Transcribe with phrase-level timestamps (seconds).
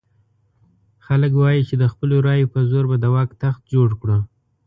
[1.05, 4.19] خلک وایي چې د خپلو رایو په زور به د واک تخت جوړ کړو.